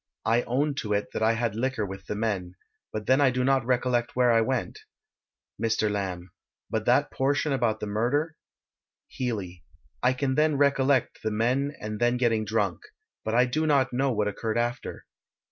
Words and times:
I 0.25 0.41
own 0.47 0.73
to 0.77 0.93
it 0.93 1.11
that 1.13 1.21
I 1.21 1.33
had 1.33 1.53
liquor 1.55 1.85
with 1.85 2.07
the 2.07 2.15
men, 2.15 2.55
but 2.91 3.05
then 3.05 3.21
I 3.21 3.29
do 3.29 3.43
not 3.43 3.63
recollect 3.63 4.15
where 4.15 4.31
I 4.31 4.41
went. 4.41 4.79
Mr. 5.61 5.91
Lamb: 5.91 6.31
But 6.71 6.85
that 6.85 7.11
portion 7.11 7.53
about 7.53 7.79
the 7.81 7.85
murder? 7.85 8.35
Healey: 9.09 9.63
I 10.01 10.13
can 10.13 10.33
then 10.33 10.57
recollect 10.57 11.19
the 11.21 11.29
men 11.29 11.75
and 11.79 11.99
then 11.99 12.17
getting 12.17 12.45
drunk, 12.45 12.79
but 13.23 13.35
I 13.35 13.45
do 13.45 13.67
not 13.67 13.93
know 13.93 14.11
what 14.11 14.27
occurred 14.27 14.57
after. 14.57 15.05